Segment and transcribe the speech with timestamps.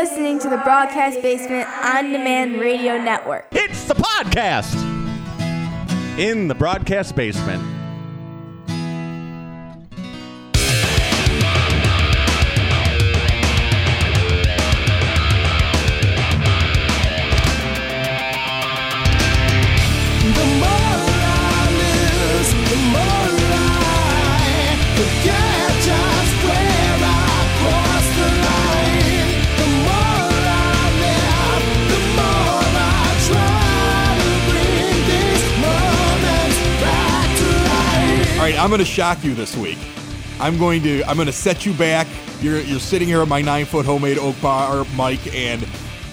[0.00, 3.44] listening to the Broadcast Basement On Demand Radio Network.
[3.50, 4.74] It's the podcast
[6.18, 7.79] in the broadcast basement.
[38.60, 39.78] I'm going to shock you this week.
[40.38, 42.06] I'm going to I'm going to set you back.
[42.42, 45.64] You're you're sitting here at my nine foot homemade oak bar mic, and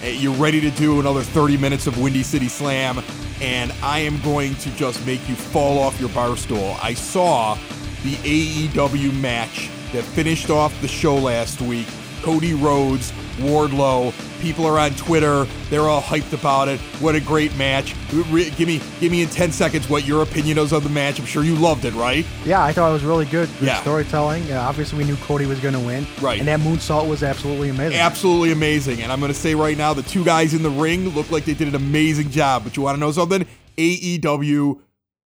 [0.02, 3.04] uh, you're ready to do another 30 minutes of Windy City Slam,
[3.42, 6.78] and I am going to just make you fall off your bar stool.
[6.82, 7.56] I saw
[8.02, 11.86] the AEW match that finished off the show last week.
[12.22, 14.12] Cody Rhodes, Wardlow.
[14.40, 15.46] People are on Twitter.
[15.68, 16.78] They're all hyped about it.
[17.00, 17.94] What a great match!
[18.10, 18.30] Give
[18.68, 21.18] me, give me in 10 seconds what your opinion is of the match.
[21.18, 22.24] I'm sure you loved it, right?
[22.44, 23.48] Yeah, I thought it was really good.
[23.58, 23.80] Good Yeah.
[23.80, 24.50] storytelling.
[24.50, 26.06] Uh, obviously, we knew Cody was going to win.
[26.20, 26.38] Right.
[26.38, 27.98] And that moonsault was absolutely amazing.
[27.98, 29.02] absolutely amazing.
[29.02, 31.44] And I'm going to say right now, the two guys in the ring look like
[31.44, 32.62] they did an amazing job.
[32.64, 33.44] But you want to know something?
[33.76, 34.80] AEW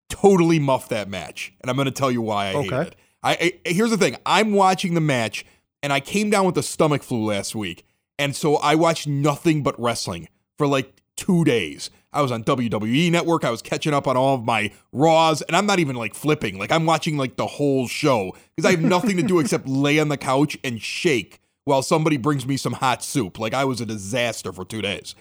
[0.09, 2.97] totally muffed that match, and I'm going to tell you why I hate it.
[3.23, 5.45] I, I here's the thing: I'm watching the match,
[5.83, 7.85] and I came down with the stomach flu last week,
[8.19, 11.91] and so I watched nothing but wrestling for like two days.
[12.13, 13.45] I was on WWE Network.
[13.45, 16.59] I was catching up on all of my Raws, and I'm not even like flipping.
[16.59, 19.99] Like I'm watching like the whole show because I have nothing to do except lay
[19.99, 23.39] on the couch and shake while somebody brings me some hot soup.
[23.39, 25.15] Like I was a disaster for two days.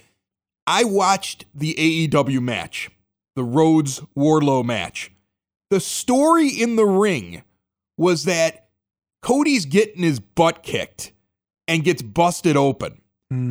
[0.67, 2.89] I watched the AEW match,
[3.36, 5.12] the Rhodes Wardlow match.
[5.70, 7.44] The story in the ring
[7.98, 8.67] was that
[9.22, 11.14] Cody's getting his butt kicked
[11.67, 13.02] and gets busted open.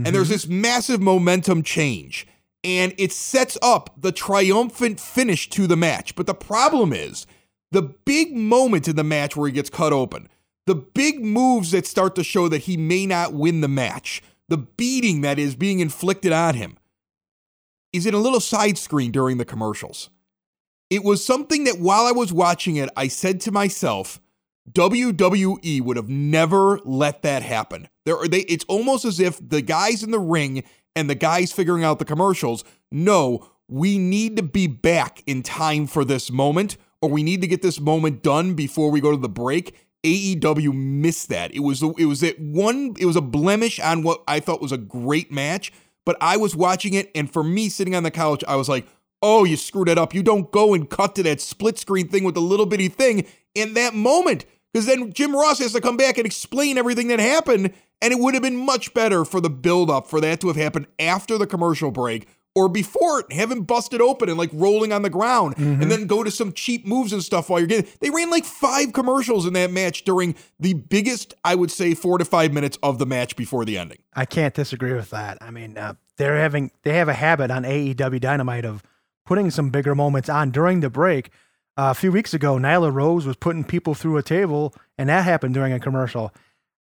[0.05, 0.33] And there's mm-hmm.
[0.33, 2.27] this massive momentum change.
[2.63, 6.15] And it sets up the triumphant finish to the match.
[6.15, 7.27] But the problem is
[7.71, 10.29] the big moment in the match where he gets cut open,
[10.67, 14.59] the big moves that start to show that he may not win the match, the
[14.59, 16.77] beating that is being inflicted on him,
[17.93, 20.11] is in a little side screen during the commercials.
[20.91, 24.21] It was something that while I was watching it, I said to myself,
[24.73, 27.89] WWE would have never let that happen.
[28.05, 31.53] There are they it's almost as if the guys in the ring and the guys
[31.53, 36.77] figuring out the commercials know we need to be back in time for this moment
[37.01, 39.77] or we need to get this moment done before we go to the break.
[40.05, 41.55] AEW missed that.
[41.55, 44.73] It was it was that one it was a blemish on what I thought was
[44.73, 45.73] a great match,
[46.05, 48.87] but I was watching it and for me sitting on the couch I was like,
[49.23, 50.15] "Oh, you screwed it up.
[50.15, 53.27] You don't go and cut to that split screen thing with the little bitty thing
[53.55, 57.19] in that moment." Because then Jim Ross has to come back and explain everything that
[57.19, 60.47] happened, and it would have been much better for the build up for that to
[60.47, 64.51] have happened after the commercial break or before it, have him busted open and like
[64.53, 67.69] rolling on the ground, and then go to some cheap moves and stuff while you're
[67.69, 67.91] getting.
[68.01, 72.19] They ran like five commercials in that match during the biggest, I would say, four
[72.19, 73.99] to five minutes of the match before the ending.
[74.15, 75.39] I can't disagree with that.
[75.41, 78.83] I mean, uh, they're having they have a habit on AEW Dynamite of
[79.31, 81.31] putting some bigger moments on during the break.
[81.77, 85.23] Uh, a few weeks ago, Nyla Rose was putting people through a table, and that
[85.23, 86.35] happened during a commercial.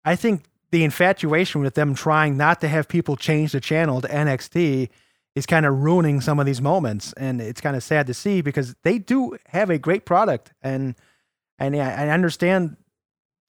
[0.05, 4.09] I think the infatuation with them trying not to have people change the channel to
[4.09, 4.89] NXT
[5.37, 8.41] is kind of ruining some of these moments, and it's kind of sad to see
[8.41, 10.97] because they do have a great product, and
[11.56, 12.77] and I I understand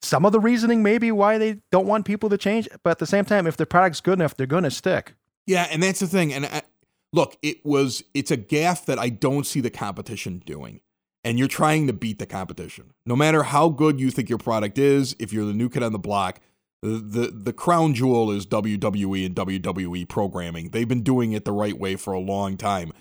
[0.00, 3.06] some of the reasoning maybe why they don't want people to change, but at the
[3.06, 5.14] same time, if the product's good enough, they're going to stick.
[5.44, 6.32] Yeah, and that's the thing.
[6.32, 6.62] And I,
[7.12, 10.80] look, it was it's a gaff that I don't see the competition doing.
[11.24, 12.94] And you're trying to beat the competition.
[13.06, 15.92] No matter how good you think your product is, if you're the new kid on
[15.92, 16.40] the block,
[16.82, 20.70] the the, the crown jewel is WWE and WWE programming.
[20.70, 22.92] They've been doing it the right way for a long time.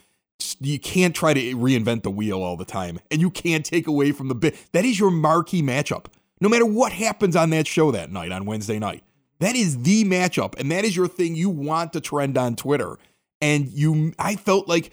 [0.59, 4.11] You can't try to reinvent the wheel all the time, and you can't take away
[4.11, 4.55] from the bit.
[4.71, 6.05] That is your marquee matchup.
[6.39, 9.03] No matter what happens on that show that night on Wednesday night,
[9.39, 12.97] that is the matchup, and that is your thing you want to trend on Twitter.
[13.41, 14.91] And you, I felt like,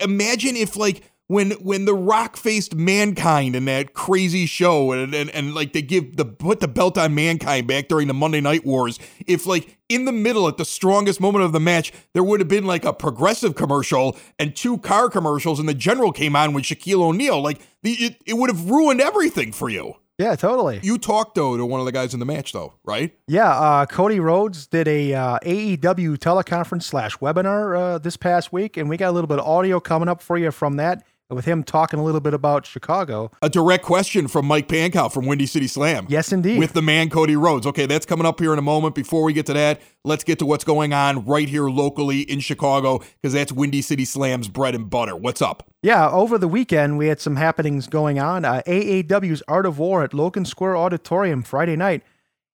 [0.00, 5.30] imagine if like when when the Rock faced Mankind in that crazy show, and and,
[5.30, 8.66] and like they give the put the belt on Mankind back during the Monday Night
[8.66, 8.98] Wars.
[9.28, 12.48] If like in the middle at the strongest moment of the match, there would have
[12.48, 16.64] been like a progressive commercial and two car commercials, and the General came on with
[16.64, 17.40] Shaquille O'Neal.
[17.40, 19.94] Like the, it, it would have ruined everything for you.
[20.20, 20.80] Yeah, totally.
[20.82, 23.16] You talked though to one of the guys in the match though, right?
[23.26, 28.76] Yeah, uh, Cody Rhodes did a uh, AEW teleconference slash webinar uh, this past week,
[28.76, 31.04] and we got a little bit of audio coming up for you from that.
[31.30, 33.30] With him talking a little bit about Chicago.
[33.42, 36.06] A direct question from Mike Pankow from Windy City Slam.
[36.08, 36.58] Yes, indeed.
[36.58, 37.66] With the man Cody Rhodes.
[37.66, 38.94] Okay, that's coming up here in a moment.
[38.94, 42.40] Before we get to that, let's get to what's going on right here locally in
[42.40, 45.16] Chicago because that's Windy City Slam's bread and butter.
[45.16, 45.68] What's up?
[45.82, 48.44] Yeah, over the weekend we had some happenings going on.
[48.44, 52.02] Uh, AAW's Art of War at Logan Square Auditorium Friday night,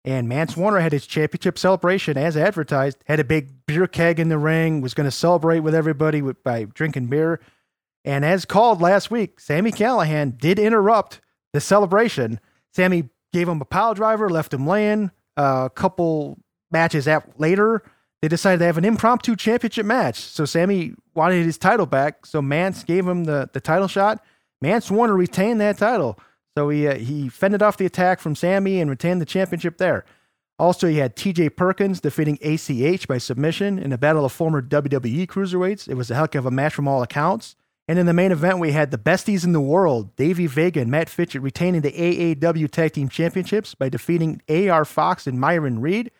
[0.04, 2.98] and Mance Warner had his championship celebration as advertised.
[3.06, 4.80] Had a big beer keg in the ring.
[4.80, 7.40] Was going to celebrate with everybody with, by drinking beer.
[8.04, 11.20] And as called last week, Sammy Callahan did interrupt
[11.52, 12.40] the celebration.
[12.72, 15.10] Sammy gave him a pile driver, left him laying.
[15.36, 16.38] a couple
[16.70, 17.82] matches at, later,
[18.20, 20.20] they decided to have an impromptu championship match.
[20.20, 22.26] So Sammy wanted his title back.
[22.26, 24.24] So Mance gave him the, the title shot.
[24.60, 26.18] Mance Warner retained that title.
[26.56, 30.04] So he uh, he fended off the attack from Sammy and retained the championship there.
[30.58, 35.26] Also, he had TJ Perkins defeating ACH by submission in a battle of former WWE
[35.26, 35.88] cruiserweights.
[35.88, 37.56] It was a heck of a match from all accounts.
[37.92, 40.90] And in the main event, we had the besties in the world, Davey Vega and
[40.90, 46.10] Matt Fitchett, retaining the AAW Tag Team Championships by defeating AR Fox and Myron Reed.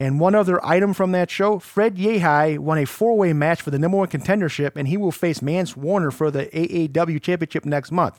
[0.00, 3.78] And one other item from that show, Fred Yehi won a four-way match for the
[3.78, 8.18] number one contendership, and he will face Mance Warner for the AAW Championship next month.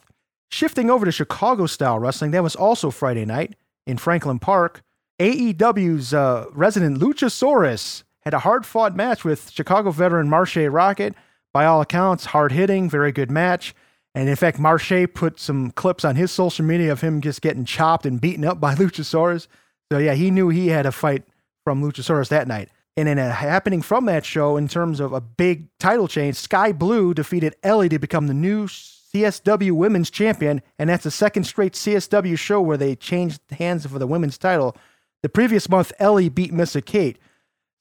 [0.50, 4.84] Shifting over to Chicago style wrestling, that was also Friday night in Franklin Park.
[5.20, 11.14] AEW's uh, resident Luchasaurus had a hard fought match with Chicago veteran Marshe Rockett.
[11.56, 13.74] By all accounts, hard hitting, very good match.
[14.14, 17.64] And in fact, Marshe put some clips on his social media of him just getting
[17.64, 19.48] chopped and beaten up by Luchasaurus.
[19.90, 21.24] So yeah, he knew he had a fight
[21.64, 22.68] from Luchasaurus that night.
[22.98, 26.74] And then uh, happening from that show in terms of a big title change, Sky
[26.74, 31.72] Blue defeated Ellie to become the new CSW Women's Champion, and that's the second straight
[31.72, 34.76] CSW show where they changed hands for the women's title.
[35.24, 37.18] The previous month, Ellie beat Missa Kate.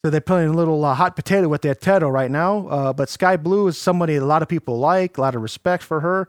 [0.05, 2.69] So they're playing a little uh, hot potato with their title right now.
[2.69, 5.83] Uh, but Sky Blue is somebody a lot of people like, a lot of respect
[5.83, 6.29] for her.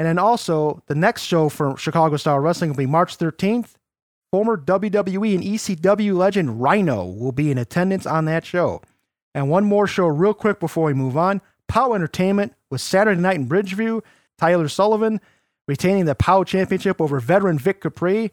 [0.00, 3.74] And then also, the next show for Chicago Style Wrestling will be March 13th.
[4.32, 8.82] Former WWE and ECW legend Rhino will be in attendance on that show.
[9.32, 13.36] And one more show, real quick before we move on POW Entertainment with Saturday night
[13.36, 14.02] in Bridgeview.
[14.38, 15.20] Tyler Sullivan
[15.68, 18.32] retaining the POW Championship over veteran Vic Capri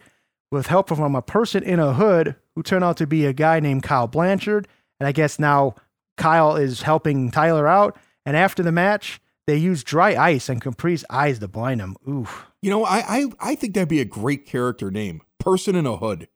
[0.50, 3.60] with help from a person in a hood who turned out to be a guy
[3.60, 4.68] named Kyle Blanchard.
[5.00, 5.76] And I guess now
[6.18, 7.98] Kyle is helping Tyler out.
[8.26, 11.96] And after the match, they used dry ice and Capri's eyes to blind him.
[12.08, 12.48] Oof.
[12.62, 15.22] You know, I I, I think that'd be a great character name.
[15.40, 16.28] Person in a hood.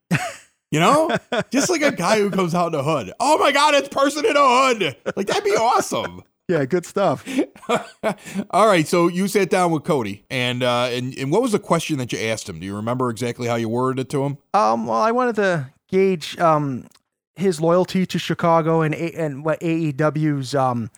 [0.72, 1.16] You know?
[1.52, 3.14] Just like a guy who comes out in a hood.
[3.20, 4.98] Oh my god, it's person in a hood.
[5.16, 6.24] Like that'd be awesome.
[6.48, 7.28] Yeah, good stuff.
[8.52, 11.60] All right, so you sat down with Cody, and uh, and and what was the
[11.60, 12.60] question that you asked him?
[12.60, 14.38] Do you remember exactly how you worded it to him?
[14.54, 16.86] Um, well, I wanted to gauge um
[17.36, 20.90] his loyalty to Chicago and A- and what AEW's um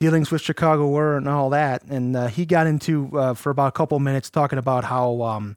[0.00, 1.82] dealings with Chicago were and all that.
[1.84, 5.56] And uh, he got into uh, for about a couple minutes talking about how um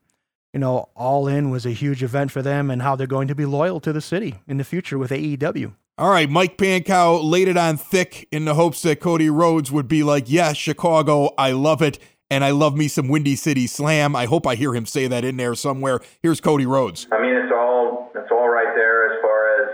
[0.54, 3.36] you know All In was a huge event for them and how they're going to
[3.36, 5.74] be loyal to the city in the future with AEW.
[5.98, 9.90] All right, Mike Pankow laid it on thick in the hopes that Cody Rhodes would
[9.90, 12.00] be like, "Yes, Chicago, I love it."
[12.32, 14.16] And I love me some Windy City Slam.
[14.16, 16.00] I hope I hear him say that in there somewhere.
[16.22, 17.08] Here's Cody Rhodes.
[17.12, 19.70] I mean, it's all it's all right there as far as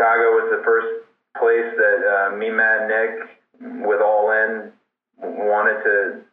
[0.00, 1.04] Chicago was the first
[1.36, 4.72] place that uh, me, Matt, Nick, with All In,
[5.20, 6.24] wanted to.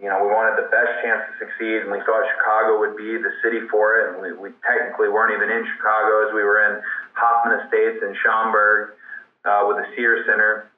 [0.00, 3.20] You know, we wanted the best chance to succeed, and we thought Chicago would be
[3.20, 4.08] the city for it.
[4.08, 6.80] And we, we technically weren't even in Chicago as we were in
[7.12, 8.96] Hoffman Estates and Schaumburg
[9.44, 10.72] uh, with the Sears Center.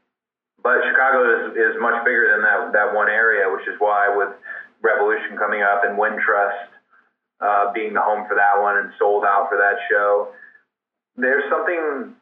[0.59, 4.35] But Chicago is, is much bigger than that that one area, which is why with
[4.83, 6.67] Revolution coming up and Wintrust
[7.39, 10.35] uh, being the home for that one and sold out for that show,
[11.15, 12.19] there's something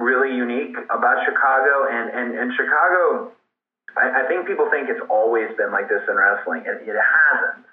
[0.00, 3.32] really unique about Chicago, and and and Chicago.
[3.96, 7.66] I, I think people think it's always been like this in wrestling, and it hasn't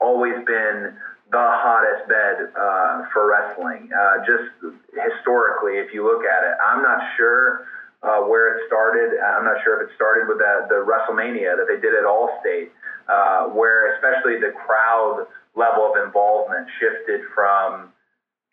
[0.00, 0.96] always been
[1.30, 3.90] the hottest bed uh, for wrestling.
[3.92, 4.44] Uh, just
[4.92, 7.66] historically, if you look at it, I'm not sure
[8.02, 9.18] uh, where it started.
[9.18, 12.68] I'm not sure if it started with the, the WrestleMania that they did at Allstate,
[13.08, 15.26] uh, where especially the crowd
[15.56, 17.90] level of involvement shifted from.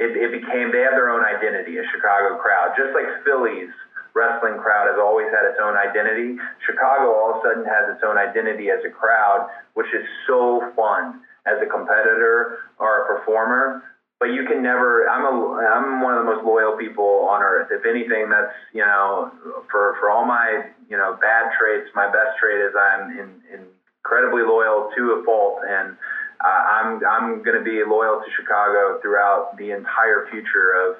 [0.01, 3.69] It, it became they have their own identity, a Chicago crowd, just like Philly's
[4.13, 6.37] wrestling crowd has always had its own identity.
[6.65, 10.71] Chicago all of a sudden has its own identity as a crowd, which is so
[10.75, 13.83] fun as a competitor or a performer.
[14.19, 15.07] But you can never.
[15.09, 15.33] I'm a.
[15.65, 17.69] I'm one of the most loyal people on earth.
[17.71, 19.31] If anything, that's you know,
[19.71, 23.41] for for all my you know bad traits, my best trait is I'm in,
[24.05, 25.95] incredibly loyal to a fault, and
[26.43, 30.97] uh, I'm I'm going to be loyal to Chicago throughout the entire future of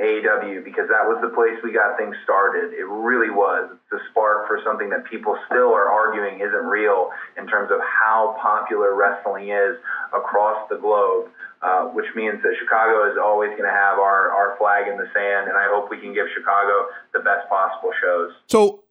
[0.00, 2.72] AEW because that was the place we got things started.
[2.72, 3.76] It really was.
[3.90, 8.36] The spark for something that people still are arguing isn't real in terms of how
[8.40, 9.76] popular wrestling is
[10.14, 11.30] across the globe.
[11.60, 15.10] Uh, which means that Chicago is always going to have our, our flag in the
[15.12, 18.30] sand, and I hope we can give Chicago the best possible shows.
[18.46, 18.84] So,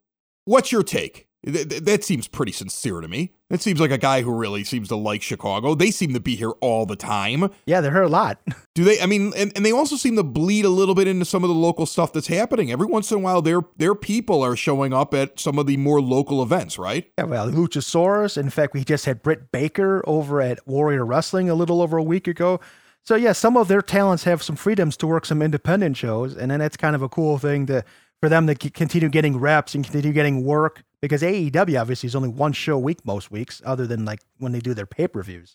[0.43, 1.29] what's your take?
[1.45, 3.31] Th- that seems pretty sincere to me.
[3.49, 5.73] It seems like a guy who really seems to like Chicago.
[5.73, 7.49] They seem to be here all the time.
[7.65, 8.41] Yeah, they're here a lot.
[8.75, 8.99] Do they?
[8.99, 11.47] I mean, and, and they also seem to bleed a little bit into some of
[11.47, 12.71] the local stuff that's happening.
[12.71, 15.77] Every once in a while, their their people are showing up at some of the
[15.77, 17.09] more local events, right?
[17.17, 18.37] Yeah, well, Luchasaurus.
[18.37, 22.03] In fact, we just had Britt Baker over at Warrior Wrestling a little over a
[22.03, 22.59] week ago.
[23.05, 26.51] So yeah, some of their talents have some freedoms to work some independent shows, and
[26.51, 27.85] then that's kind of a cool thing to
[28.19, 32.29] for them to continue getting reps and continue getting work because AEW obviously is only
[32.29, 35.21] one show a week most weeks, other than like when they do their pay per
[35.23, 35.51] views.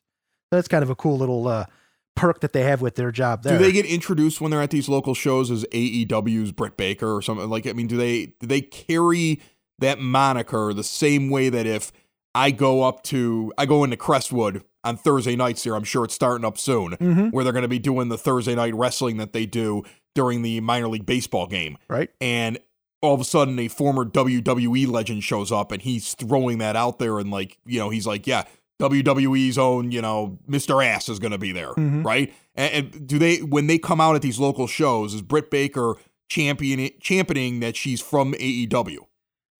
[0.50, 1.66] So that's kind of a cool little uh,
[2.14, 3.58] perk that they have with their job there.
[3.58, 7.22] Do they get introduced when they're at these local shows as AEW's Britt Baker or
[7.22, 7.66] something like?
[7.66, 9.40] I mean, do they do they carry
[9.78, 11.90] that moniker the same way that if
[12.34, 16.14] I go up to I go into Crestwood on Thursday nights here, I'm sure it's
[16.14, 17.28] starting up soon, Mm-hmm.
[17.30, 19.82] where they're going to be doing the Thursday night wrestling that they do
[20.14, 22.10] during the minor league baseball game, right?
[22.20, 22.58] and
[23.02, 26.98] all of a sudden a former WWE legend shows up and he's throwing that out
[26.98, 28.44] there and like you know he's like yeah
[28.80, 30.84] WWE's own you know Mr.
[30.84, 32.04] Ass is going to be there Mhm.
[32.04, 35.50] right and, and do they when they come out at these local shows is Britt
[35.50, 35.94] Baker
[36.28, 38.98] champion championing that she's from AEW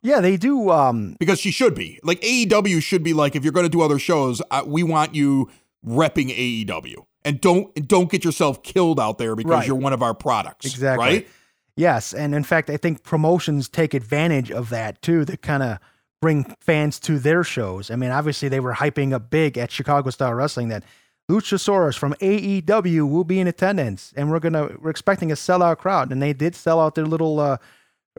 [0.02, 0.70] Yeah, they do.
[0.70, 3.82] Um, because she should be like AEW should be like if you're going to do
[3.82, 5.50] other shows uh, we want you
[5.87, 9.66] repping AEW and don't don't get yourself killed out there because Right.
[9.66, 11.04] you're one of our products Exactly.
[11.06, 11.28] right
[11.76, 15.24] Yes, and in fact, I think promotions take advantage of that too.
[15.24, 15.78] To kind of
[16.20, 17.90] bring fans to their shows.
[17.90, 20.84] I mean, obviously they were hyping up big at Chicago Style Wrestling that
[21.30, 26.12] Luchasaurus from AEW will be in attendance, and we're gonna we're expecting a sellout crowd,
[26.12, 27.56] and they did sell out their little uh,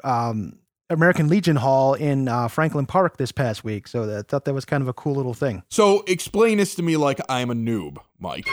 [0.04, 3.88] um, American Legion Hall in uh, Franklin Park this past week.
[3.88, 5.64] So I thought that was kind of a cool little thing.
[5.70, 8.48] So explain this to me like I'm a noob, Mike.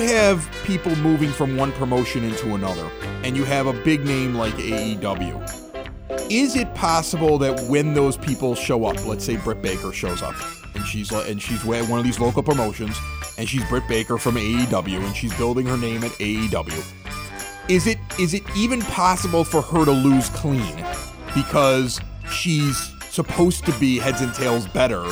[0.00, 2.88] You have people moving from one promotion into another,
[3.24, 8.54] and you have a big name like AEW, is it possible that when those people
[8.54, 10.34] show up, let's say Britt Baker shows up,
[10.74, 12.96] and she's and she's at one of these local promotions,
[13.38, 16.84] and she's Britt Baker from AEW, and she's building her name at AEW,
[17.68, 20.84] is it is it even possible for her to lose clean
[21.34, 22.00] because
[22.30, 25.04] she's supposed to be heads and tails better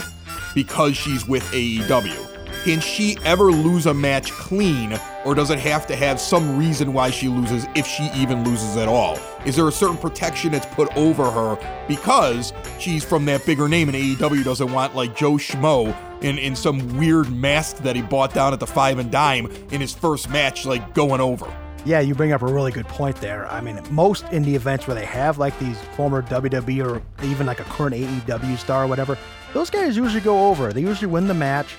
[0.55, 2.26] because she's with AEW?
[2.67, 6.93] Can she ever lose a match clean, or does it have to have some reason
[6.93, 9.21] why she loses if she even loses at all?
[9.45, 13.89] Is there a certain protection that's put over her because she's from that bigger name
[13.89, 18.35] and AEW doesn't want like Joe Schmo in, in some weird mask that he bought
[18.35, 21.47] down at the five and dime in his first match, like going over?
[21.85, 23.47] Yeah, you bring up a really good point there.
[23.47, 27.61] I mean, most indie events where they have like these former WWE or even like
[27.61, 29.17] a current AEW star or whatever,
[29.53, 30.73] those guys usually go over.
[30.73, 31.77] They usually win the match.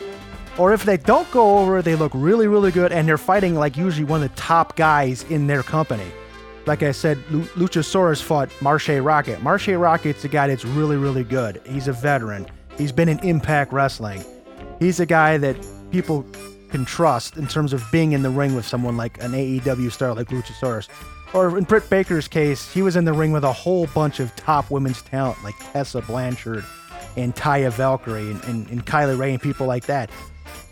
[0.57, 3.77] Or if they don't go over, they look really, really good and they're fighting like
[3.77, 6.11] usually one of the top guys in their company.
[6.65, 9.37] Like I said, Lu- Luchasaurus fought Marshe Rockett.
[9.37, 11.61] Marshe Rockett's a guy that's really, really good.
[11.65, 12.47] He's a veteran.
[12.77, 14.23] He's been in Impact Wrestling.
[14.79, 15.55] He's a guy that
[15.91, 16.25] people
[16.69, 20.13] can trust in terms of being in the ring with someone like an AEW star
[20.13, 20.89] like Luchasaurus.
[21.33, 24.35] Or in Britt Baker's case, he was in the ring with a whole bunch of
[24.35, 26.65] top women's talent like Tessa Blanchard
[27.15, 30.09] and Taya Valkyrie and, and, and Kylie Rae and people like that.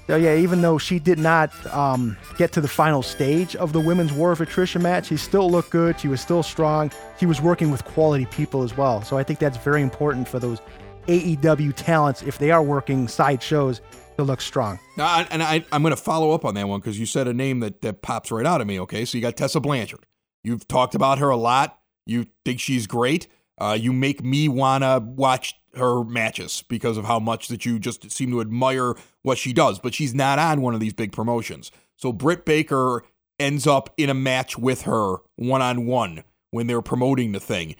[0.07, 3.79] So yeah, even though she did not um, get to the final stage of the
[3.79, 5.99] women's War of Attrition match, she still looked good.
[5.99, 6.91] She was still strong.
[7.19, 9.01] She was working with quality people as well.
[9.01, 10.61] So I think that's very important for those
[11.07, 13.81] AEW talents if they are working side shows
[14.17, 14.79] to look strong.
[14.95, 17.27] Now, I, and I, I'm going to follow up on that one because you said
[17.27, 18.79] a name that, that pops right out of me.
[18.81, 20.05] Okay, so you got Tessa Blanchard.
[20.43, 21.79] You've talked about her a lot.
[22.05, 23.27] You think she's great.
[23.57, 27.79] Uh, you make me want to watch her matches because of how much that you
[27.79, 28.95] just seem to admire
[29.25, 29.79] what she does.
[29.79, 31.71] But she's not on one of these big promotions.
[31.95, 33.03] So Britt Baker
[33.39, 37.75] ends up in a match with her one on one when they're promoting the thing.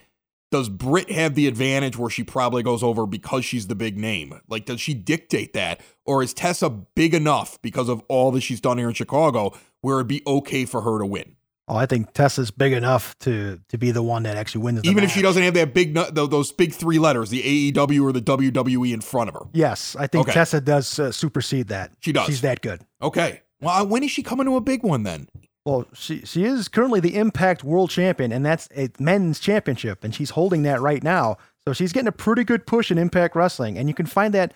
[0.51, 4.39] Does Britt have the advantage where she probably goes over because she's the big name?
[4.47, 5.81] Like, does she dictate that?
[6.05, 9.97] Or is Tessa big enough because of all that she's done here in Chicago where
[9.97, 11.35] it'd be okay for her to win?
[11.67, 14.81] Oh, I think Tessa's big enough to to be the one that actually wins.
[14.83, 18.11] The Even if she doesn't have that big, those big three letters, the AEW or
[18.11, 19.41] the WWE in front of her.
[19.53, 20.33] Yes, I think Okay.
[20.33, 21.91] Tessa does uh, supersede that.
[22.01, 22.27] She does.
[22.27, 22.81] She's that good.
[23.01, 23.41] Okay.
[23.61, 25.27] Well, when is she coming to a big one then?
[25.65, 30.13] Well, she she is currently the Impact World Champion, and that's a men's championship, and
[30.13, 31.37] she's holding that right now.
[31.67, 34.53] So she's getting a pretty good push in Impact Wrestling, and you can find that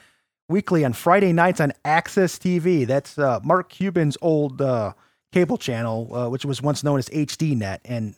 [0.48, 2.86] weekly on Friday nights on AXS TV.
[2.86, 4.94] That's uh, Mark Cuban's old uh,
[5.32, 8.16] cable channel, uh, which was once known as HDNet, and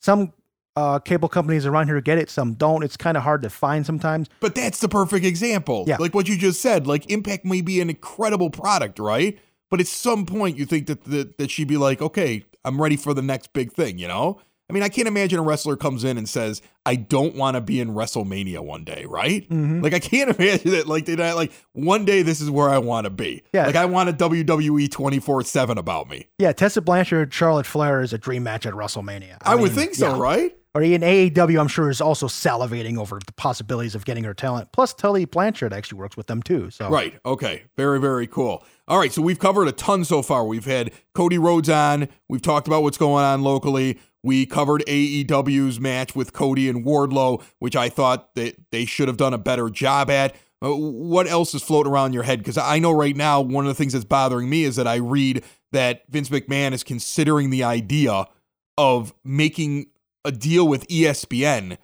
[0.00, 0.32] some
[0.76, 2.82] uh, cable companies around here get it, some don't.
[2.82, 4.28] It's kind of hard to find sometimes.
[4.40, 5.84] But that's the perfect example.
[5.86, 5.96] Yeah.
[5.98, 6.86] Like what you just said.
[6.86, 9.38] Like Impact may be an incredible product, right?
[9.70, 12.96] But at some point, you think that that, that she'd be like, okay, I'm ready
[12.96, 13.98] for the next big thing.
[13.98, 14.40] You know?
[14.68, 17.60] I mean, I can't imagine a wrestler comes in and says, "I don't want to
[17.60, 19.48] be in WrestleMania one day," right?
[19.48, 19.82] Mm-hmm.
[19.82, 20.86] Like I can't imagine that.
[20.86, 23.42] Like they like one day this is where I want to be.
[23.52, 23.66] Yeah.
[23.66, 26.28] Like I want a WWE 24 seven about me.
[26.38, 29.36] Yeah, Tessa Blanchard, Charlotte Flair is a dream match at WrestleMania.
[29.42, 30.20] I, would mean, think so, yeah.
[30.20, 30.56] right?
[30.74, 34.72] Or in AEW, I'm sure is also salivating over the possibilities of getting her talent.
[34.72, 36.68] Plus, Tully Blanchard actually works with them too.
[36.70, 37.14] So Right.
[37.24, 37.62] Okay.
[37.76, 38.64] Very, very cool.
[38.88, 39.12] All right.
[39.12, 40.44] So we've covered a ton so far.
[40.44, 42.08] We've had Cody Rhodes on.
[42.28, 44.00] We've talked about what's going on locally.
[44.24, 49.18] We covered AEW's match with Cody and Wardlow, which I thought that they should have
[49.18, 50.34] done a better job at.
[50.64, 52.38] Uh, what else is floating around your head?
[52.38, 54.94] Because I know right now one of the things that's bothering me is that I
[54.96, 58.24] read that Vince McMahon is considering the idea
[58.78, 59.88] of making
[60.24, 61.76] a deal with ESPN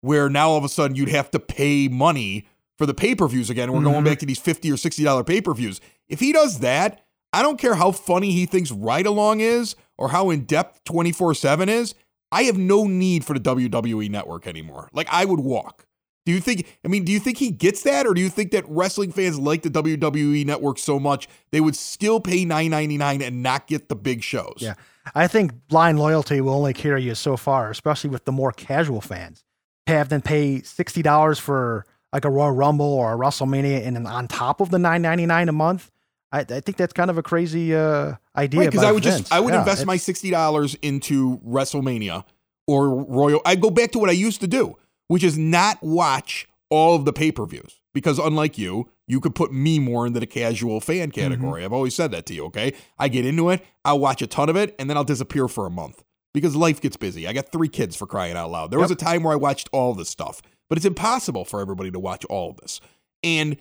[0.00, 2.46] where now all of a sudden you'd have to pay money
[2.76, 3.72] for the pay-per-views again.
[3.72, 5.80] We're going back to these 50 or 60 dollar pay-per-views.
[6.08, 7.03] If he does that,
[7.34, 11.94] I don't care how funny he thinks Ride Along is or how in-depth 24/7 is.
[12.30, 14.88] I have no need for the WWE network anymore.
[14.92, 15.86] Like I would walk.
[16.26, 18.50] Do you think I mean, do you think he gets that or do you think
[18.52, 23.42] that wrestling fans like the WWE network so much they would still pay 9.99 and
[23.42, 24.58] not get the big shows?
[24.58, 24.74] yeah,
[25.14, 29.00] I think blind loyalty will only carry you so far, especially with the more casual
[29.00, 29.44] fans.
[29.86, 34.06] Have them pay sixty dollars for like a Royal Rumble or a WrestleMania, and then
[34.06, 35.90] on top of the nine ninety nine a month.
[36.34, 38.60] I, I think that's kind of a crazy uh, idea.
[38.66, 39.20] Because by I would Vince.
[39.22, 42.24] just I would Yeah, invest my sixty dollars into WrestleMania
[42.66, 43.40] or Royal.
[43.46, 44.76] I'd go back to what I used to do,
[45.08, 47.80] which is not watch all of the pay per views.
[47.92, 51.20] Because unlike you, you could put me more into the casual fan Mm-hmm.
[51.20, 51.64] category.
[51.64, 52.46] I've always said that to you.
[52.46, 55.46] Okay, I get into it, I'll watch a ton of it, and then I'll disappear
[55.46, 57.28] for a month because life gets busy.
[57.28, 58.72] I got three kids for crying out loud.
[58.72, 61.92] There was a time where I watched all this stuff, but it's impossible for everybody
[61.92, 62.80] to watch all of this.
[63.22, 63.56] And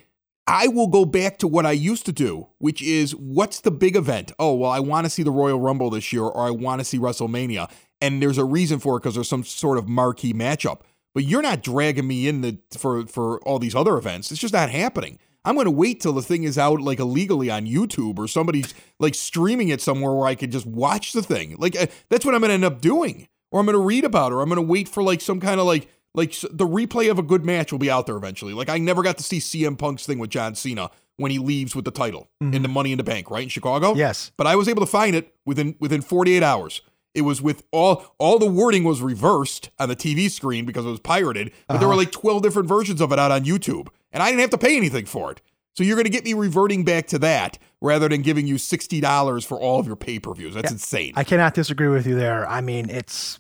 [0.46, 3.96] I will go back to what I used to do, which is what's the big
[3.96, 4.32] event?
[4.38, 6.86] Oh, well, I want to see the Royal Rumble this year, or I want to
[6.86, 7.72] see WrestleMania.
[8.02, 10.82] And there's a reason for it because there's some sort of marquee matchup.
[11.14, 14.32] But you're not dragging me in the for for all these other events.
[14.32, 15.20] It's just not happening.
[15.46, 18.74] I'm going to wait till the thing is out like illegally on YouTube or somebody's
[19.00, 21.56] like streaming it somewhere where I can just watch the thing.
[21.60, 24.06] Like uh, that's what I'm going to end up doing, or I'm going to read
[24.06, 26.68] about, it, or I'm going to wait for like some kind of like like the
[26.68, 28.54] replay of a good match will be out there eventually.
[28.54, 31.76] Like I never got to see CM Punk's thing with John Cena when he leaves
[31.76, 32.62] with the title in mm-hmm.
[32.64, 33.94] the Money in the Bank, right in Chicago.
[33.94, 34.32] Yes.
[34.38, 36.82] but I was able to find it within within 48 hours.
[37.14, 40.90] It was with all all the wording was reversed on the TV screen because it
[40.90, 42.02] was pirated, but there were uh-huh.
[42.02, 44.76] like 12 different versions of it out on YouTube, and I didn't have to pay
[44.78, 45.42] anything for it.
[45.76, 49.46] So you're going to get me reverting back to that rather than giving you $60
[49.46, 50.54] for all of your pay-per-views.
[50.54, 51.14] That's insane.
[51.16, 52.48] I cannot disagree with you there.
[52.48, 53.40] I mean, it's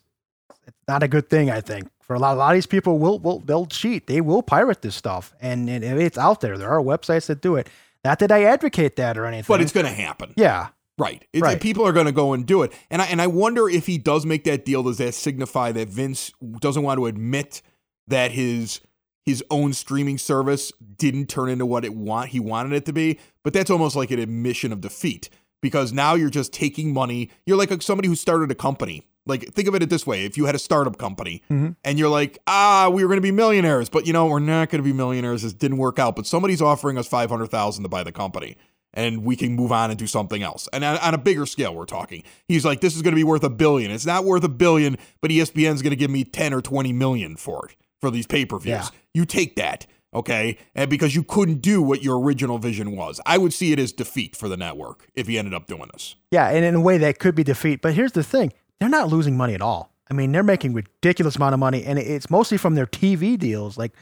[0.65, 1.51] it's not a good thing.
[1.51, 4.07] I think for a lot, a lot of these people will will they'll cheat.
[4.07, 6.57] They will pirate this stuff, and, and it's out there.
[6.57, 7.67] There are websites that do it.
[8.03, 9.45] Not that I advocate that or anything.
[9.47, 10.33] but it's going to happen.
[10.35, 11.25] yeah, Right.
[11.33, 11.59] It's, Right.
[11.59, 12.73] People are going to go and do it.
[12.89, 15.89] And I, and I wonder if he does make that deal, does that signify that
[15.89, 17.61] Vince doesn't want to admit
[18.07, 18.81] that his
[19.25, 23.19] his own streaming service didn't turn into what it want he wanted it to be?
[23.43, 25.29] But that's almost like an admission of defeat
[25.61, 27.31] because now you're just taking money.
[27.45, 29.07] You're like somebody who started a company.
[29.25, 32.39] Like think of it this way: if you had a startup company and you're like,
[32.47, 34.93] ah, we were going to be millionaires, but you know we're not going to be
[34.93, 35.43] millionaires.
[35.43, 36.15] This didn't work out.
[36.15, 38.57] But somebody's offering us five hundred thousand to buy the company
[38.93, 40.69] and we can move on and do something else.
[40.71, 42.23] And on, on a bigger scale, we're talking.
[42.47, 43.91] He's like, this is going to be worth a billion.
[43.91, 47.35] It's not worth a billion, but ESPN's going to give me 10 or 20 million
[47.35, 48.73] for it, for these pay per views.
[48.73, 48.89] Yeah.
[49.15, 50.57] You take that, okay?
[50.75, 53.19] And because you couldn't do what your original vision was.
[53.25, 56.15] I would see it as defeat for the network if he ended up doing this.
[56.29, 57.81] yeah, and in a way that could be defeat.
[57.81, 59.93] But here's the thing: they're not losing money at all.
[60.09, 63.77] I mean, they're making ridiculous amount of money, and it's mostly from their TV deals.
[63.77, 63.93] Like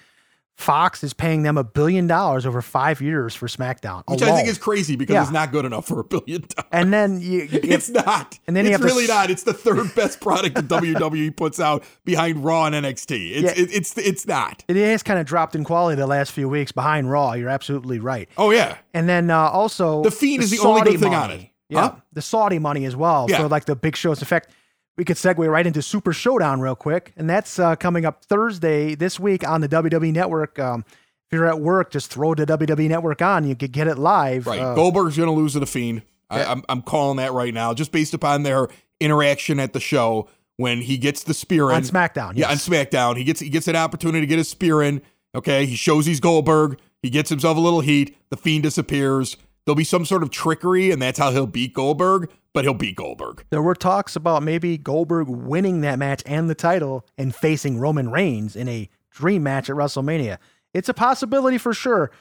[0.57, 4.47] Fox is paying them a billion dollars over five years for SmackDown, Which I think
[4.47, 5.21] is crazy because Yeah.
[5.23, 6.69] it's not good enough for a billion dollars.
[6.71, 8.37] And then you, you It's not.
[8.47, 9.31] And then you it's have to really s- not.
[9.31, 13.31] It's the third best product that WWE puts out behind Raw and NXT.
[13.31, 13.63] It's Yeah.
[13.63, 14.63] it, it's it's not.
[14.67, 17.33] it has kind of dropped in quality the last few weeks behind Raw.
[17.33, 18.27] You're absolutely right.
[18.37, 18.77] Oh yeah.
[18.93, 21.53] And then uh, also The Fiend is the only good Saudi thing on money.
[21.69, 21.73] it.
[21.73, 21.95] Yeah, Huh?
[22.13, 23.27] the Saudi money as well.
[23.29, 23.37] Yeah.
[23.37, 24.19] So like the big shows.
[24.19, 24.49] In fact,
[24.97, 28.95] we could segue right into Super Showdown real quick, and that's uh, coming up Thursday
[28.95, 30.59] this week on the WWE Network.
[30.59, 33.47] Um, if you're at work, just throw the WWE Network on.
[33.47, 34.47] You could get it live.
[34.47, 34.59] Right.
[34.59, 36.01] Uh, Goldberg's going to lose to the Fiend.
[36.29, 38.67] I, I'm, I'm calling that right now, just based upon their
[38.99, 41.75] interaction at the show when he gets the spear in.
[41.77, 42.33] on SmackDown.
[42.35, 42.57] Yeah, on.
[42.57, 43.17] SmackDown.
[43.17, 45.01] He gets he gets an opportunity to get his spear in.
[45.33, 46.79] Okay, he shows he's Goldberg.
[47.01, 48.15] He gets himself a little heat.
[48.29, 49.37] The Fiend disappears.
[49.65, 52.29] There'll be some sort of trickery, and that's how he'll beat Goldberg.
[52.53, 53.45] But he'll beat Goldberg.
[53.49, 58.11] There were talks about maybe Goldberg winning that match and the title and facing Roman
[58.11, 60.37] Reigns in a dream match at WrestleMania.
[60.73, 62.11] It's a possibility for sure.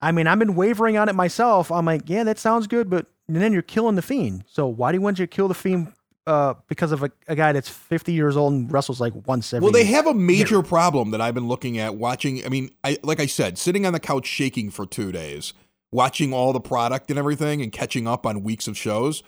[0.00, 1.72] I mean, I've been wavering on it myself.
[1.72, 4.44] I'm like, yeah, that sounds good, but then you're killing the Fiend.
[4.46, 5.92] So why do you want you to kill the Fiend
[6.26, 9.64] uh, because of a, a guy that's 50 years old and wrestles like once every
[9.64, 12.44] Well, they have a major problem that I've been looking at watching.
[12.44, 15.52] I mean, I like I said, sitting on the couch shaking for two days,
[15.94, 19.22] watching all the product and everything, and catching up on weeks of shows.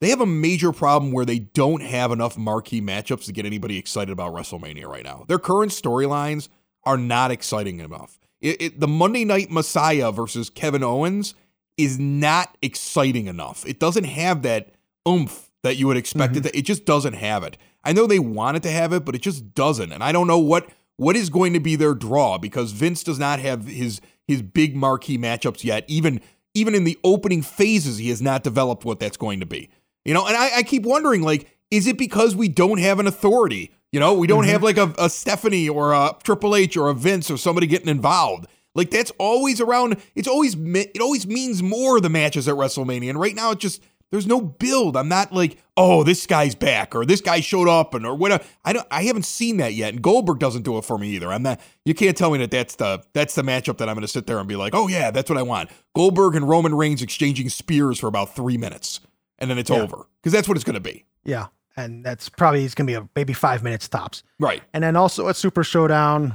[0.00, 3.76] They have a major problem where they don't have enough marquee matchups to get anybody
[3.76, 5.26] excited about WrestleMania right now.
[5.28, 6.48] Their current storylines
[6.84, 8.18] are not exciting enough.
[8.40, 11.34] It, it, the Monday Night Messiah versus Kevin Owens
[11.76, 13.66] is not exciting enough.
[13.66, 14.70] It doesn't have that
[15.06, 16.48] oomph that you would expect it mm-hmm.
[16.48, 16.58] to.
[16.58, 17.58] It just doesn't have it.
[17.84, 19.92] I know they want it to have it, but it just doesn't.
[19.92, 23.18] And I don't know what what is going to be their draw because Vince does
[23.18, 25.84] not have his his big marquee matchups yet.
[25.88, 26.20] Even
[26.54, 29.70] even in the opening phases, he has not developed what that's going to be.
[30.04, 33.06] You know, and I, I keep wondering, like, is it because we don't have an
[33.06, 33.70] authority?
[33.92, 34.52] You know, we don't mm-hmm.
[34.52, 37.88] have like a, a Stephanie or a Triple H or a Vince or somebody getting
[37.88, 38.46] involved.
[38.74, 39.96] Like that's always around.
[40.14, 43.10] It's always it always means more the matches at WrestleMania.
[43.10, 44.96] And right now, it just there's no build.
[44.96, 48.44] I'm not like, oh, this guy's back or this guy showed up and or whatever.
[48.64, 48.86] I don't.
[48.90, 49.92] I haven't seen that yet.
[49.92, 51.32] And Goldberg doesn't do it for me either.
[51.32, 51.60] I'm not.
[51.84, 54.26] You can't tell me that that's the that's the matchup that I'm going to sit
[54.26, 55.70] there and be like, oh yeah, that's what I want.
[55.94, 59.00] Goldberg and Roman Reigns exchanging spears for about three minutes,
[59.38, 59.78] and then it's Yeah.
[59.82, 61.04] over because that's what it's going to be.
[61.24, 61.46] Yeah.
[61.76, 64.22] And that's probably it's gonna be a maybe five minutes tops.
[64.40, 64.62] Right.
[64.74, 66.34] And then also at Super Showdown,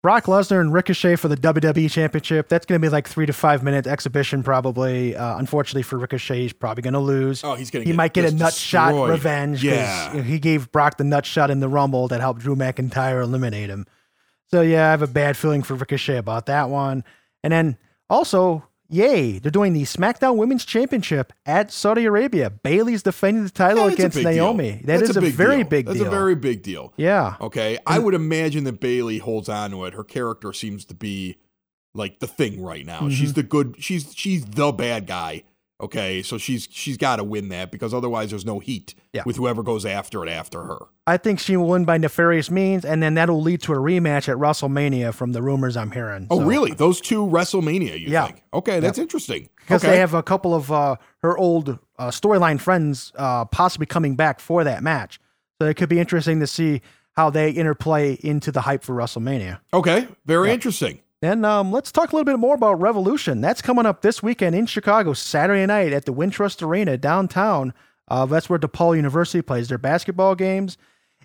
[0.00, 2.48] Brock Lesnar and Ricochet for the WWE Championship.
[2.48, 5.16] That's going to be like three to five minute exhibition, probably.
[5.16, 7.42] Uh, unfortunately for Ricochet, he's probably going to lose.
[7.42, 9.64] Oh, he's gonna He get might get a nut shot revenge.
[9.64, 10.12] Yeah.
[10.12, 13.22] you know, he gave Brock the nut shot in the Rumble that helped Drew McIntyre
[13.22, 13.86] eliminate him.
[14.46, 17.02] So yeah, I have a bad feeling for Ricochet about that one.
[17.42, 17.76] And then
[18.08, 22.50] also, yay, they're doing the SmackDown Women's Championship at Saudi Arabia.
[22.50, 24.72] Bayley's defending the title Yeah, against Naomi.
[24.72, 24.80] deal.
[24.86, 25.68] That That's is a, big very deal.
[25.68, 26.04] big That's deal.
[26.04, 26.92] That's a very big deal.
[26.96, 27.36] yeah.
[27.40, 27.78] Okay.
[27.86, 29.94] I would imagine that Bayley holds on to it.
[29.94, 31.38] Her character seems to be
[31.94, 33.00] like the thing right now.
[33.00, 33.08] Mm-hmm.
[33.10, 35.42] She's the good she's she's the bad guy.
[35.80, 36.22] Okay.
[36.22, 39.22] So she's she's gotta win that because otherwise there's no heat Yeah.
[39.24, 40.78] with whoever goes after it after her.
[41.06, 44.28] I think she will win by nefarious means, and then that'll lead to a rematch
[44.28, 46.26] at WrestleMania from the rumors I'm hearing.
[46.30, 46.72] Oh So- really?
[46.72, 48.26] Those two WrestleMania, you Yeah.
[48.26, 48.42] think?
[48.52, 49.48] Okay, that's interesting.
[49.60, 49.92] Because okay.
[49.92, 54.40] they have a couple of uh, her old uh, storyline friends uh, possibly coming back
[54.40, 55.20] for that match.
[55.60, 56.80] So it could be interesting to see
[57.16, 59.58] how they interplay into the hype for WrestleMania.
[59.74, 60.06] Okay.
[60.24, 61.00] Very interesting.
[61.20, 63.40] Then um, let's talk a little bit more about Revolution.
[63.40, 67.74] That's coming up this weekend in Chicago, Saturday night at the Wintrust Arena downtown.
[68.06, 70.78] Uh, that's where DePaul University plays their basketball games.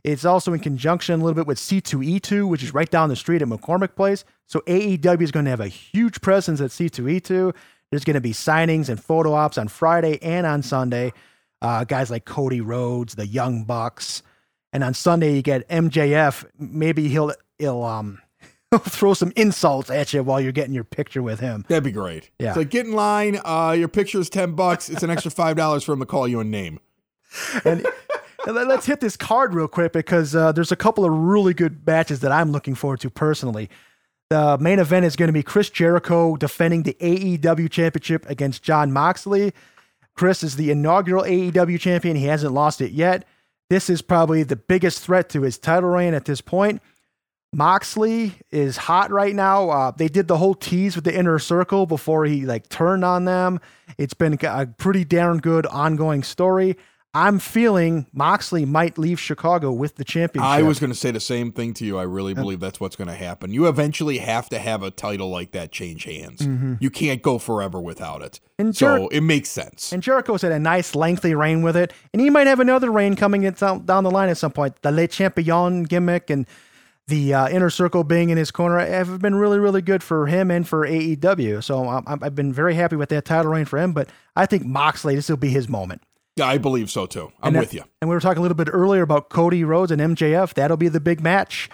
[0.03, 3.41] It's also in conjunction a little bit with C2E2, which is right down the street
[3.41, 4.25] at McCormick Place.
[4.47, 7.53] So AEW is going to have a huge presence at C2E2.
[7.89, 11.13] There's going to be signings and photo ops on Friday and on Sunday.
[11.61, 14.23] Uh, guys like Cody Rhodes, the Young Bucks,
[14.73, 16.43] and on Sunday you get MJF.
[16.57, 18.19] Maybe he'll he'll um
[18.85, 21.65] throw some insults at you while you're getting your picture with him.
[21.67, 22.29] That'd be great.
[22.39, 22.49] Yeah.
[22.49, 24.89] It's like get in line, uh, your picture is ten bucks.
[24.89, 26.79] It's an extra five dollars for him to call you a name.
[27.65, 27.85] And,
[28.45, 31.53] and let- let's hit this card real quick because uh, there's a couple of really
[31.53, 33.69] good matches that I'm looking forward to personally.
[34.29, 38.91] The main event is going to be Chris Jericho defending the AEW Championship against Jon
[38.91, 39.53] Moxley.
[40.15, 42.15] Chris is the inaugural AEW champion.
[42.15, 43.25] He hasn't lost it yet.
[43.69, 46.81] This is probably the biggest threat to his title reign at this point.
[47.53, 49.69] Moxley is hot right now.
[49.69, 53.25] Uh, they did the whole tease with the inner circle before he like turned on
[53.25, 53.59] them.
[53.97, 56.77] It's been a pretty darn good ongoing story.
[57.15, 60.49] I'm feeling Moxley might leave Chicago with the championship.
[60.49, 61.99] I was going to say the same thing to you.
[61.99, 63.53] I really believe that's what's going to happen.
[63.53, 66.47] You eventually have to have a title like that change hands.
[66.79, 68.39] You can't go forever without it.
[68.43, 68.65] Mm-hmm.
[68.65, 69.93] And so it makes sense.
[69.93, 73.15] And Jericho's had a nice lengthy reign with it, and he might have another reign
[73.15, 74.81] coming in down, down the line at some point.
[74.81, 76.47] The Le Champion gimmick and
[77.07, 80.49] the uh, inner circle being in his corner have been really, really good for him
[80.49, 81.61] and for AEW.
[81.63, 83.91] So um, I'm- I've been very happy with that title reign for him.
[83.93, 86.01] But I think Moxley, this will be his moment.
[86.37, 87.31] Yeah, I believe so too.
[87.41, 87.83] I'm And that- with you.
[88.01, 90.53] And we were talking a little bit earlier about Cody Rhodes and MJF.
[90.53, 91.69] That'll be the big match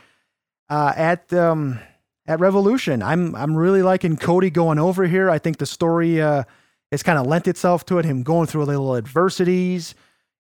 [0.70, 1.80] uh, at um,
[2.28, 3.02] at Revolution.
[3.04, 5.30] I'm I'm really liking Cody going over here.
[5.30, 6.44] I think the story uh,
[6.92, 8.06] has kind of lent itself to it.
[8.06, 9.96] Him going through a little adversities.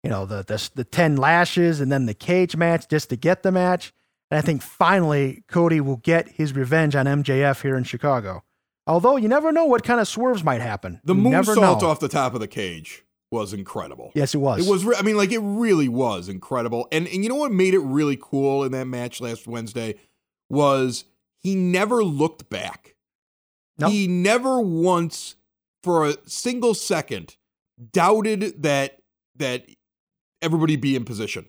[0.03, 3.43] you know, the, the the ten lashes and then the cage match just to get
[3.43, 3.93] the match.
[4.29, 8.43] And I think finally Cody will get his revenge on MJF here in Chicago.
[8.85, 11.01] Although you never know what kind of swerves might happen.
[11.03, 14.11] The moonsault off the top of the cage was incredible.
[14.15, 14.65] Yes, it was.
[14.65, 14.85] It was.
[14.85, 16.87] Re- I mean, like it really was incredible.
[16.91, 19.95] And and you know what made it really cool in that match last Wednesday
[20.49, 21.05] was
[21.39, 22.95] he never looked back.
[23.77, 23.91] Nope.
[23.91, 25.35] He never once,
[25.83, 27.35] for a single second,
[27.91, 28.99] doubted that
[29.35, 29.65] that
[30.41, 31.47] everybody be in position.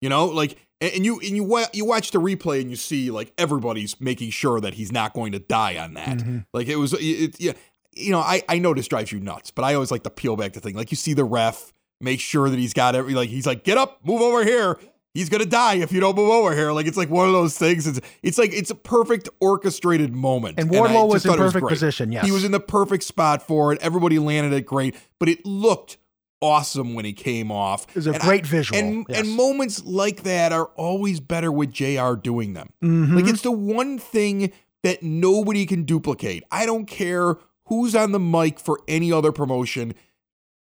[0.00, 2.76] You know, like and, and you and you wa- you watch the replay and you
[2.76, 6.18] see like everybody's making sure that he's not going to die on that.
[6.18, 6.46] Mhm.
[6.52, 7.52] Like it was, it, it- yeah.
[7.96, 10.36] You know, I I know this drives you nuts, but I always like to peel
[10.36, 10.74] back the thing.
[10.76, 13.78] Like you see the ref make sure that he's got every like he's like get
[13.78, 14.78] up, move over here.
[15.12, 16.70] He's gonna die if you don't move over here.
[16.70, 17.88] Like it's like one of those things.
[17.88, 20.58] It's it's like it's a perfect orchestrated moment.
[20.60, 21.70] And Wardlow just was in perfect great.
[21.72, 22.24] position, yes.
[22.24, 23.80] he was in the perfect spot for it.
[23.82, 25.98] Everybody landed it great, but it looked
[26.40, 27.86] awesome when he came off.
[27.90, 29.20] It was a And great visual, And yes.
[29.20, 32.70] and moments like that are always better with JR doing them.
[32.82, 33.14] Mhm.
[33.16, 36.44] Like it's the one thing that nobody can duplicate.
[36.50, 39.94] I don't care who's on the mic for any other promotion.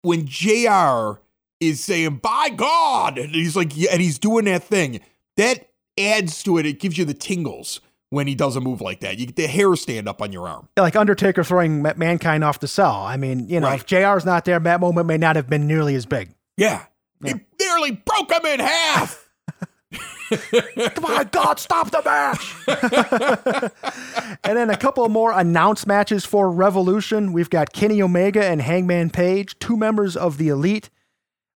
[0.02, 1.20] When JR
[1.60, 5.00] is saying, by God, and he's like, yeah, and he's doing that thing,
[5.38, 5.70] that
[6.00, 6.66] adds to it.
[6.66, 7.80] It gives you the tingles
[8.12, 9.18] when he does a move like that.
[9.18, 10.68] You get the hair stand up on your arm.
[10.78, 13.02] Like Undertaker throwing Ma- Mankind off the cell.
[13.02, 13.80] I mean, you know, Right.
[13.80, 16.30] if JR's not there, that moment may not have been nearly as big.
[16.58, 16.84] Yeah.
[17.24, 19.30] He nearly broke him in half.
[20.96, 22.56] Come on, God, stop the match.
[24.44, 27.34] and then a couple more announced matches for Revolution.
[27.34, 30.90] We've got Kenny Omega and Hangman Page, two members of the Elite.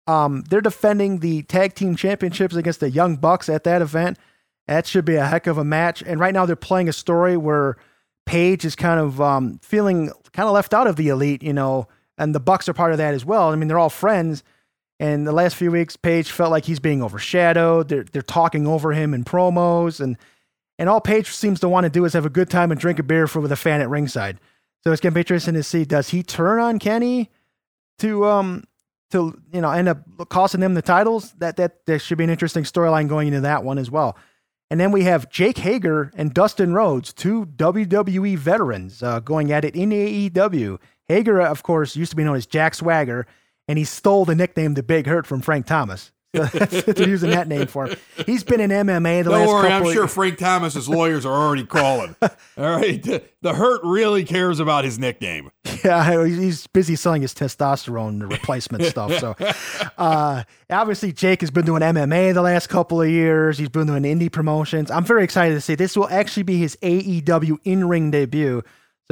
[0.06, 4.18] Um, they're defending the tag team championships against the Young Bucks at that event.
[4.72, 6.02] That should be a heck of a match.
[6.02, 7.76] And right now they're playing a story where
[8.24, 11.88] Page is kind of um, feeling kind of left out of the Elite, you know,
[12.16, 13.50] and the Bucks are part of that as well.
[13.50, 14.42] I mean, they're all friends.
[14.98, 17.88] And the last few weeks, Page felt like he's being overshadowed.
[17.88, 20.16] They're they're talking over him in promos, and
[20.78, 22.98] and all Page seems to want to do is have a good time and drink
[22.98, 24.38] a beer for with a fan at ringside.
[24.84, 27.30] So it's gonna be interesting to see does he turn on Kenny
[27.98, 28.64] to um
[29.10, 29.98] to you know end up
[30.30, 31.32] costing them the titles?
[31.32, 34.16] That that there should be an interesting storyline going into that one as well.
[34.72, 39.66] And then we have Jake Hager and Dustin Rhodes, two WWE veterans, uh, going at
[39.66, 40.78] it in AEW.
[41.08, 43.26] Hager, of course, used to be known as Jack Swagger,
[43.68, 46.10] and he stole the nickname The Big Hurt from Frank Thomas.
[46.32, 47.96] They're using that name for him.
[48.24, 49.30] He's been in MMA the last couple.
[49.30, 52.16] Don't last worry, couple I'm sure Frank Thomas's lawyers are already calling.
[52.22, 53.02] All right.
[53.02, 55.50] The, the hurt really cares about his nickname.
[55.84, 59.18] Yeah, he's busy selling his testosterone replacement stuff.
[59.18, 59.34] So,
[59.98, 63.58] uh, obviously, Jake has been doing MMA the last couple of years.
[63.58, 64.92] He's been doing indie promotions.
[64.92, 68.62] I'm very excited to see this will actually be his AEW in ring debut.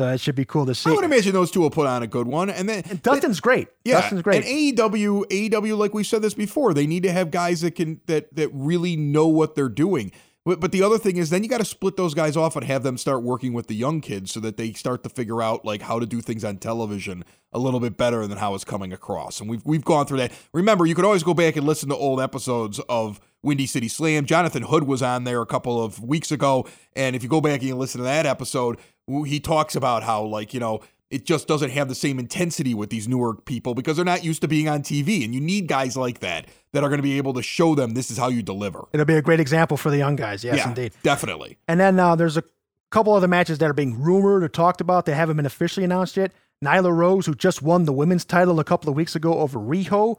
[0.01, 0.89] So it should be cool to see.
[0.89, 2.49] I would imagine those two will put on a good one.
[2.49, 3.69] And then Dustin's great.
[3.85, 4.47] Yeah, Dustin's great.
[4.47, 8.01] And AEW, AEW, like we said this before, they need to have guys that can
[8.07, 10.11] that that really know what they're doing.
[10.47, 12.65] But, but the other thing is, then you got to split those guys off and
[12.65, 15.67] have them start working with the young kids so that they start to figure out
[15.67, 18.95] like how to do things on television a little bit better than how it's coming
[18.95, 19.39] across.
[19.41, 20.33] And we've we've gone through that.
[20.55, 24.25] Remember, you could always go back and listen to old episodes of Windy City Slam.
[24.25, 27.61] Jonathan Hood was on there a couple of weeks ago, and if you go back
[27.61, 28.79] and you listen to that episode,
[29.25, 32.89] he talks about how like you know it just doesn't have the same intensity with
[32.91, 35.25] these newer people because they're not used to being on TV.
[35.25, 37.95] And you need guys like that that are going to be able to show them
[37.95, 38.87] this is how you deliver.
[38.93, 40.45] It'll be a great example for the young guys.
[40.45, 40.93] Yes, yeah, indeed.
[41.03, 41.59] definitely.
[41.67, 42.45] And then uh, there's a
[42.91, 45.05] couple other matches that are being rumored or talked about.
[45.05, 46.33] They haven't been officially announced yet.
[46.65, 50.17] Nyla Rose, who just won the women's title a couple of weeks ago over Riho,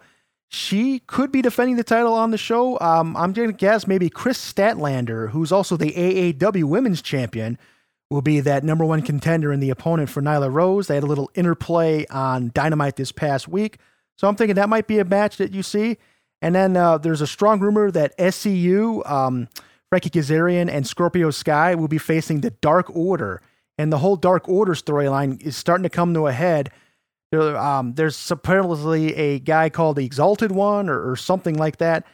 [0.50, 2.78] she could be defending the title on the show.
[2.80, 7.58] Um, I'm going to guess maybe Kris Statlander, who's also the AAW women's champion,
[8.12, 10.88] will be that number one contender and the opponent for Nyla Rose.
[10.88, 13.78] They had a little interplay on Dynamite this past week.
[14.18, 15.98] So I'm thinking that might be a match that you see.
[16.42, 19.48] And then uh, there's a strong rumor that SCU, um,
[19.90, 23.42] Frankie Kazarian, and Scorpio Sky will be facing the Dark Order.
[23.78, 26.70] And the whole Dark Order storyline is starting to come to a head.
[27.32, 32.06] Um, there's supposedly a guy called the Exalted One or, or something like that.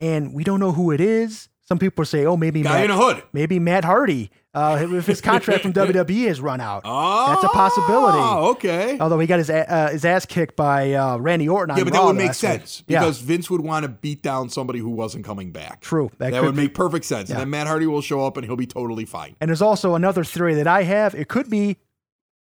[0.00, 1.48] And we don't know who it is.
[1.66, 3.22] Some people say, oh, maybe Guy Matt, in a hood.
[3.32, 6.84] maybe Matt Hardy, uh, if his contract from WWE has run out.
[6.84, 8.18] That's a possibility.
[8.18, 8.96] Oh, okay.
[9.00, 11.92] Although he got his uh, his ass kicked by uh, Randy Orton on yeah, but
[11.92, 12.50] that would make last week.
[12.52, 15.80] sense Yeah, because Vince would want to beat down somebody who wasn't coming back.
[15.80, 16.08] true.
[16.18, 17.28] That, That, would be- make perfect sense.
[17.28, 17.34] Yeah.
[17.34, 19.34] And then Matt Hardy will show up and he'll be totally fine.
[19.40, 21.16] And there's also another theory that I have.
[21.16, 21.78] It could be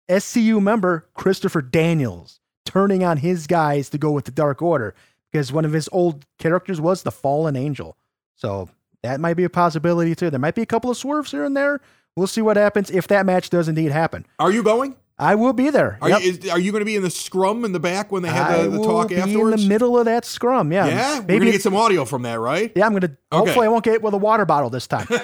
[0.09, 4.95] SCU member Christopher Daniels turning on his guys to go with the Dark Order
[5.33, 7.97] because one of his old characters was the Fallen Angel.
[8.37, 8.71] So
[9.03, 10.31] that might be a possibility too.
[10.31, 11.81] There might be a couple of swerves here and there.
[12.17, 14.27] We'll see what happens if that match does indeed happen.
[14.39, 14.97] Are you going?
[15.21, 15.99] I will be there.
[16.01, 16.21] Are Yep.
[16.23, 18.29] you is, are you going to be in the scrum in the back when they
[18.29, 19.63] have the, the will talk be afterwards?
[19.63, 20.73] in the middle of that scrum.
[20.73, 20.87] Yeah.
[20.87, 21.39] yeah, we're Maybe.
[21.41, 22.71] gonna get some audio from that, right?
[22.77, 23.17] yeah, I'm gonna.
[23.33, 25.07] Hopefully, I won't get hit with a water bottle this time.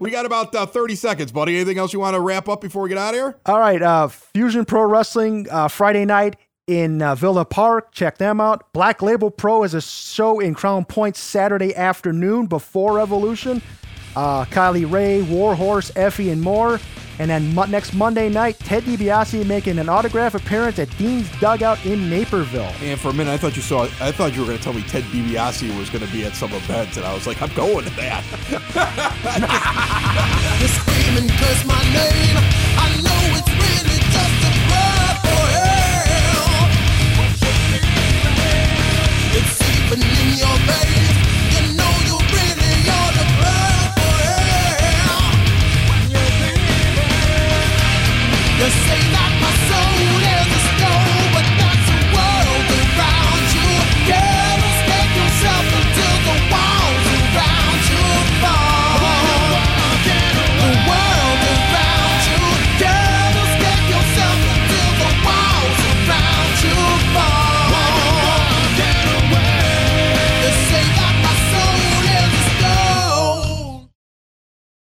[0.00, 1.54] We got about uh, thirty seconds, buddy.
[1.56, 3.36] Anything else you want to wrap up before we get out of here?
[3.46, 7.92] All right, uh, Fusion Pro Wrestling uh, Friday night in uh, Villa Park.
[7.92, 8.72] Check them out.
[8.72, 13.62] Black Label Pro is a show in Crown Point Saturday afternoon before Evolution.
[14.16, 16.78] Uh, Kylie Rae, Warhorse, Effy, and more.
[17.18, 21.84] And then mo- next Monday night, Ted DiBiase making an autograph appearance at Dean's Dugout
[21.86, 22.72] in Naperville.
[22.82, 23.84] And for a minute, I thought you saw.
[24.00, 26.34] I thought you were going to tell me Ted DiBiase was going to be at
[26.34, 28.24] some event, and I was like, I'm going to that.